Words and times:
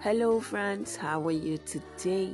Hello, 0.00 0.38
friends, 0.38 0.94
how 0.94 1.26
are 1.26 1.32
you 1.32 1.58
today? 1.58 2.30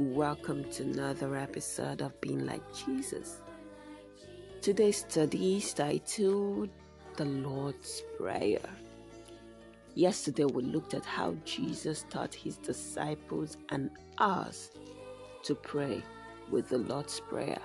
Welcome 0.00 0.68
to 0.72 0.82
another 0.82 1.36
episode 1.36 2.02
of 2.02 2.20
Being 2.20 2.44
Like 2.44 2.74
Jesus. 2.74 3.40
Today's 4.60 4.96
study 4.96 5.58
is 5.58 5.72
titled 5.72 6.70
The 7.16 7.24
Lord's 7.24 8.02
Prayer. 8.18 8.68
Yesterday, 9.94 10.46
we 10.46 10.64
looked 10.64 10.92
at 10.92 11.04
how 11.04 11.36
Jesus 11.44 12.04
taught 12.10 12.34
his 12.34 12.56
disciples 12.56 13.56
and 13.68 13.90
us 14.18 14.70
to 15.44 15.54
pray 15.54 16.02
with 16.50 16.68
the 16.68 16.78
Lord's 16.78 17.20
Prayer. 17.20 17.62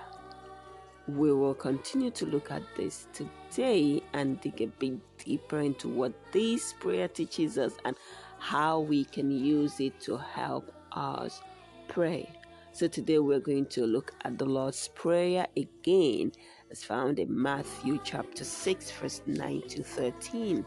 We 1.08 1.32
will 1.32 1.54
continue 1.54 2.12
to 2.12 2.24
look 2.24 2.52
at 2.52 2.62
this 2.76 3.08
today 3.12 4.00
and 4.12 4.40
dig 4.40 4.62
a 4.62 4.68
bit 4.68 5.00
deeper 5.18 5.58
into 5.58 5.88
what 5.88 6.12
this 6.30 6.72
prayer 6.74 7.08
teaches 7.08 7.58
us 7.58 7.72
and 7.84 7.96
how 8.44 8.78
we 8.78 9.06
can 9.06 9.30
use 9.30 9.80
it 9.80 9.98
to 9.98 10.18
help 10.18 10.70
us 10.92 11.40
pray. 11.88 12.28
So 12.72 12.86
today 12.86 13.18
we're 13.18 13.40
going 13.40 13.64
to 13.68 13.86
look 13.86 14.12
at 14.22 14.36
the 14.36 14.44
Lord's 14.44 14.88
Prayer 14.88 15.46
again, 15.56 16.30
as 16.70 16.84
found 16.84 17.18
in 17.18 17.42
Matthew 17.42 17.98
chapter 18.04 18.44
6, 18.44 18.90
verse 18.90 19.22
9 19.24 19.62
to 19.68 19.82
13. 19.82 20.66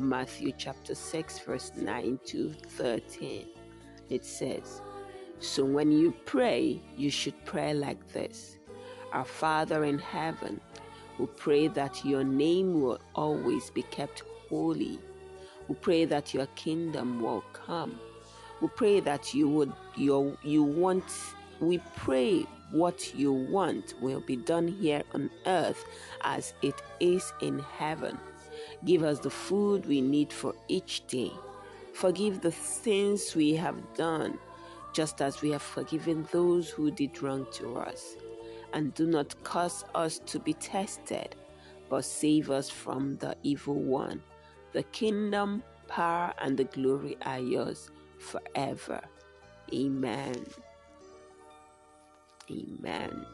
Matthew 0.00 0.50
chapter 0.58 0.96
6, 0.96 1.38
verse 1.38 1.70
9 1.76 2.18
to 2.24 2.52
13. 2.70 3.46
It 4.10 4.24
says, 4.24 4.82
So 5.38 5.64
when 5.64 5.92
you 5.92 6.12
pray, 6.26 6.82
you 6.96 7.08
should 7.08 7.44
pray 7.44 7.72
like 7.72 8.12
this 8.12 8.58
Our 9.12 9.24
Father 9.24 9.84
in 9.84 10.00
heaven, 10.00 10.60
we 11.20 11.26
pray 11.26 11.68
that 11.68 12.04
your 12.04 12.24
name 12.24 12.82
will 12.82 12.98
always 13.14 13.70
be 13.70 13.82
kept 13.84 14.24
holy. 14.48 14.98
We 15.68 15.74
pray 15.76 16.04
that 16.06 16.34
your 16.34 16.46
kingdom 16.54 17.20
will 17.20 17.44
come. 17.52 17.98
We 18.60 18.68
pray 18.68 19.00
that 19.00 19.34
you 19.34 19.48
would 19.48 19.72
your 19.96 20.36
you 20.42 20.62
want 20.62 21.04
we 21.60 21.78
pray 21.96 22.46
what 22.72 23.14
you 23.14 23.32
want 23.32 23.94
will 24.00 24.20
be 24.20 24.36
done 24.36 24.66
here 24.66 25.02
on 25.14 25.30
earth 25.46 25.84
as 26.22 26.54
it 26.62 26.82
is 26.98 27.32
in 27.40 27.58
heaven. 27.58 28.18
Give 28.84 29.04
us 29.04 29.20
the 29.20 29.30
food 29.30 29.86
we 29.86 30.00
need 30.00 30.32
for 30.32 30.54
each 30.68 31.06
day. 31.06 31.30
Forgive 31.92 32.40
the 32.40 32.50
sins 32.50 33.34
we 33.36 33.54
have 33.54 33.76
done, 33.94 34.38
just 34.92 35.20
as 35.20 35.42
we 35.42 35.50
have 35.50 35.62
forgiven 35.62 36.26
those 36.32 36.70
who 36.70 36.90
did 36.90 37.22
wrong 37.22 37.46
to 37.52 37.76
us. 37.76 38.16
And 38.72 38.94
do 38.94 39.06
not 39.06 39.40
cause 39.44 39.84
us 39.94 40.18
to 40.26 40.38
be 40.38 40.54
tested, 40.54 41.36
but 41.90 42.04
save 42.04 42.50
us 42.50 42.70
from 42.70 43.16
the 43.18 43.36
evil 43.42 43.74
one. 43.74 44.22
The 44.72 44.82
kingdom, 44.84 45.62
power, 45.88 46.32
and 46.38 46.56
the 46.56 46.64
glory 46.64 47.16
are 47.22 47.38
yours 47.38 47.90
forever. 48.18 49.00
Amen. 49.72 50.46
Amen. 52.50 53.26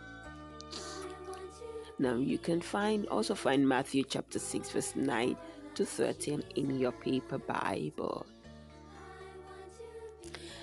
Now 1.98 2.14
you 2.14 2.38
can 2.38 2.60
find 2.60 3.06
also 3.08 3.34
find 3.34 3.68
Matthew 3.68 4.04
chapter 4.04 4.38
6 4.38 4.70
verse 4.70 4.94
9 4.94 5.36
to 5.74 5.84
13 5.84 6.42
in 6.54 6.78
your 6.78 6.92
paper 6.92 7.38
Bible. 7.38 8.26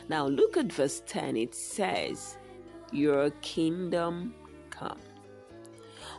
Now 0.07 0.27
look 0.27 0.55
at 0.55 0.71
verse 0.71 1.01
10 1.05 1.35
it 1.35 1.53
says 1.53 2.37
your 2.91 3.31
kingdom 3.41 4.33
come. 4.69 4.99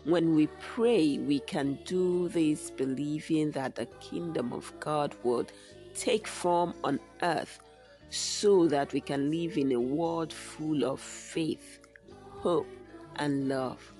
When 0.06 0.34
we 0.34 0.46
pray 0.74 1.18
we 1.18 1.40
can 1.40 1.78
do 1.84 2.28
this 2.28 2.70
believing 2.70 3.50
that 3.52 3.74
the 3.74 3.86
kingdom 4.00 4.52
of 4.52 4.72
God 4.80 5.14
would 5.22 5.52
take 5.94 6.26
form 6.26 6.74
on 6.82 7.00
earth 7.22 7.58
so 8.08 8.66
that 8.68 8.92
we 8.92 9.00
can 9.00 9.30
live 9.30 9.58
in 9.58 9.72
a 9.72 9.80
world 9.80 10.32
full 10.32 10.84
of 10.84 11.00
faith 11.00 11.80
hope, 12.46 12.68
and 13.16 13.48
love. 13.48 13.92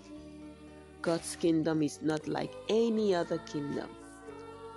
God's 1.03 1.35
kingdom 1.35 1.83
is 1.83 2.01
not 2.03 2.29
like 2.29 2.53
any 2.69 3.13
other 3.13 3.39
kingdom. 3.39 3.91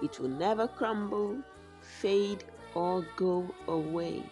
It 0.01 0.19
will 0.19 0.29
never 0.29 0.67
crumble, 0.67 1.37
fade, 1.81 2.43
or 2.73 3.05
go 3.15 3.53
away. 3.67 4.23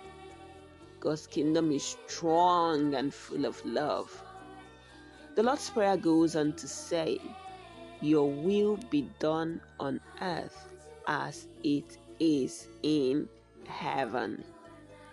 God's 0.99 1.27
kingdom 1.27 1.71
is 1.71 1.83
strong 2.07 2.95
and 2.95 3.13
full 3.13 3.45
of 3.45 3.63
love. 3.63 4.09
The 5.37 5.43
Lord's 5.43 5.69
Prayer 5.69 5.97
goes 5.97 6.35
on 6.35 6.53
to 6.53 6.67
say, 6.67 7.19
Your 8.01 8.27
will 8.27 8.77
be 8.89 9.07
done 9.19 9.61
on 9.79 10.01
earth 10.19 10.73
as 11.05 11.47
it 11.63 11.99
is 12.19 12.69
in 12.81 13.29
heaven. 13.67 14.43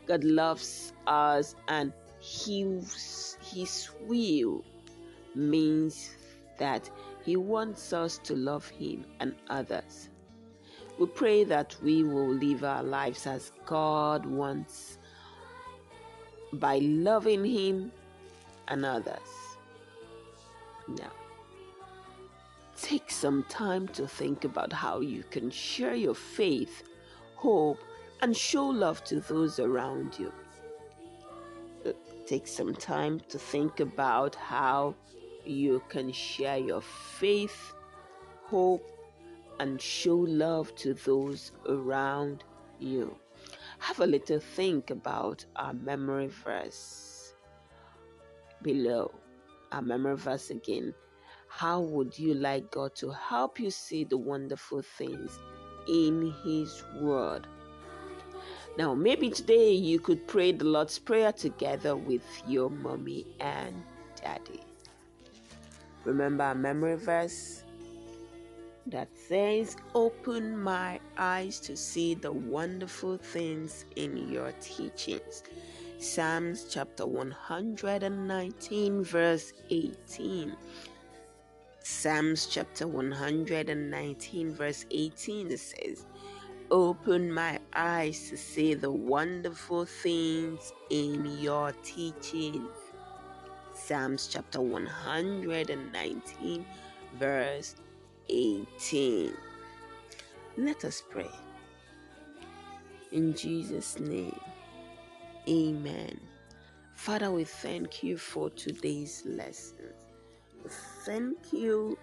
God 0.07 0.25
loves 0.25 0.95
us 1.07 1.55
and 1.69 1.93
his, 2.23 3.37
his 3.43 3.91
will 4.07 4.65
means 5.35 6.17
that 6.56 6.89
He 7.23 7.37
wants 7.37 7.93
us 7.93 8.17
to 8.25 8.35
love 8.35 8.67
Him 8.71 9.05
and 9.21 9.35
others. 9.51 10.09
We 10.99 11.05
pray 11.05 11.45
that 11.45 11.77
we 11.83 12.03
will 12.03 12.33
live 12.33 12.65
our 12.65 12.83
lives 12.83 13.27
as 13.27 13.53
God 13.67 14.25
wants 14.25 14.97
by 16.55 16.79
loving 16.79 17.45
Him 17.45 17.93
and 18.69 18.87
others. 18.87 19.44
Now, 20.89 21.12
take 22.81 23.11
some 23.11 23.45
time 23.45 23.89
to 23.89 24.06
think 24.06 24.45
about 24.45 24.72
how 24.72 25.00
you 25.00 25.25
can 25.31 25.50
share 25.50 25.95
your 25.95 26.15
faith, 26.15 26.83
hope, 27.37 27.78
and 28.21 28.37
show 28.37 28.67
love 28.67 29.05
to 29.05 29.21
those 29.21 29.59
around 29.59 30.19
you 30.19 30.33
uh, 31.87 31.93
take 32.27 32.47
some 32.47 32.75
time 32.75 33.21
to 33.28 33.39
think 33.39 33.81
about 33.81 34.34
how 34.34 34.94
you 35.44 35.83
can 35.89 36.11
share 36.12 36.56
your 36.56 36.81
faith, 36.81 37.75
hope, 38.44 38.83
and 39.61 39.81
show 39.81 40.17
love 40.17 40.75
to 40.77 40.94
those 40.94 41.53
around 41.69 42.44
you. 42.78 43.15
Have 43.78 44.00
a 44.00 44.06
little 44.06 44.41
think 44.41 44.91
about 44.91 45.44
our 45.56 45.75
memory 45.75 46.28
verse 46.28 47.34
below. 48.62 49.12
Our 49.75 49.83
memory 49.83 50.15
verse 50.17 50.51
again. 50.51 50.95
How 51.49 51.81
would 51.81 52.17
you 52.17 52.35
like 52.35 52.71
God 52.71 52.95
to 52.95 53.11
help 53.11 53.59
you 53.59 53.73
see 53.73 54.05
the 54.05 54.17
wonderful 54.17 54.83
things 54.83 55.37
in 55.89 56.33
His 56.45 56.85
Word? 57.01 57.49
Now, 58.79 58.95
maybe 58.95 59.31
today 59.31 59.73
you 59.73 59.99
could 59.99 60.29
pray 60.29 60.53
the 60.53 60.65
Lord's 60.65 61.01
Prayer 61.01 61.33
together 61.33 61.97
with 61.97 62.23
your 62.47 62.71
mommy 62.71 63.27
and 63.41 63.75
daddy. 64.23 64.61
Remember 66.05 66.45
a 66.45 66.55
memory 66.55 66.95
verse 66.95 67.65
that 68.87 69.09
says, 69.17 69.77
Open 69.97 70.56
my 70.56 71.01
eyes 71.19 71.59
to 71.61 71.77
see 71.77 72.15
the 72.15 72.31
wonderful 72.31 73.17
things 73.17 73.87
in 73.97 74.29
your 74.31 74.53
teachings. 74.61 75.43
Psalms 75.99 76.66
chapter 76.69 77.06
119, 77.06 79.05
verse 79.05 79.53
18. 79.71 80.56
Psalms 81.82 82.47
chapter 82.47 82.87
119, 82.87 84.53
verse 84.53 84.84
18 84.91 85.56
says, 85.56 86.05
Open 86.71 87.32
my 87.32 87.58
eyes 87.75 88.29
to 88.31 88.37
see 88.37 88.75
the 88.75 88.91
wonderful 88.91 89.85
things 89.85 90.73
in 90.91 91.38
your 91.38 91.73
teaching. 91.82 92.67
Psalms 93.73 94.26
chapter 94.26 94.61
119, 94.61 96.67
verse 97.19 97.76
18. 98.29 99.35
Let 100.56 100.85
us 100.85 101.02
pray. 101.08 101.31
In 103.12 103.35
Jesus' 103.35 104.00
name, 104.00 104.38
amen. 105.49 106.20
Father, 106.94 107.31
we 107.31 107.44
thank 107.44 108.02
you 108.02 108.17
for 108.17 108.50
today's 108.50 109.23
lesson. 109.26 109.93
Thank 111.05 111.52
you 111.52 111.99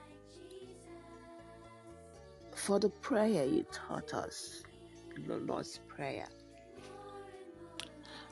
for 2.56 2.80
the 2.80 2.90
prayer 2.90 3.46
you 3.46 3.66
taught 3.72 4.14
us, 4.14 4.64
the 5.28 5.38
Lord's 5.38 5.80
Prayer. 5.88 6.28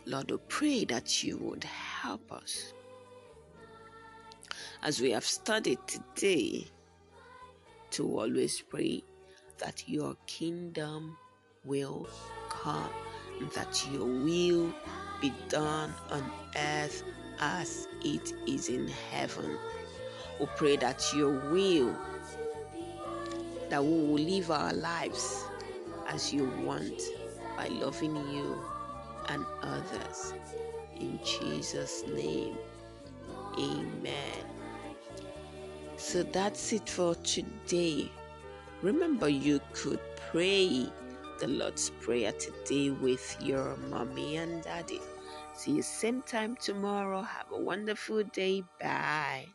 Lord, 0.06 0.31
we 0.31 0.38
pray 0.47 0.85
that 0.85 1.23
you 1.23 1.38
would 1.38 1.63
help 1.63 2.31
us 2.31 2.73
as 4.83 5.01
we 5.01 5.12
have 5.12 5.25
studied 5.25 5.79
today 5.88 6.67
to 7.91 8.19
always 8.19 8.62
pray 8.62 9.03
that 9.57 9.88
your 9.88 10.15
kingdom 10.25 11.17
will 11.65 12.07
come 12.50 12.89
that 13.53 13.86
your 13.91 14.06
will 14.06 14.74
be 15.21 15.33
done 15.50 15.94
on 16.12 16.31
earth 16.56 17.03
as 17.39 17.88
it 18.01 18.33
is 18.47 18.69
in 18.69 18.88
heaven. 19.12 19.57
We 20.39 20.45
pray 20.56 20.77
that 20.77 21.03
your 21.15 21.51
will 21.51 21.95
that 23.69 23.83
we 23.83 23.89
will 23.89 24.19
live 24.19 24.50
our 24.50 24.74
lives 24.74 25.45
as 26.07 26.33
you 26.33 26.45
want 26.63 27.01
by 27.56 27.68
loving 27.68 28.15
you 28.15 28.57
and 29.27 29.45
others. 29.62 30.33
In 31.00 31.19
Jesus' 31.24 32.03
name, 32.07 32.57
amen. 33.57 34.44
So 35.97 36.24
that's 36.24 36.74
it 36.74 36.89
for 36.89 37.13
today. 37.15 38.12
Remember, 38.81 39.30
you 39.30 39.62
could 39.74 40.00
pray 40.31 40.91
the 41.39 41.47
Lord's 41.47 41.89
Prayer 42.01 42.31
today 42.33 42.89
with 42.89 43.38
your 43.41 43.77
mommy 43.89 44.38
and 44.38 44.63
daddy. 44.63 45.01
See 45.53 45.71
you 45.71 45.81
same 45.81 46.21
time 46.21 46.56
tomorrow. 46.57 47.21
Have 47.21 47.51
a 47.51 47.59
wonderful 47.59 48.24
day. 48.24 48.63
Bye. 48.80 49.47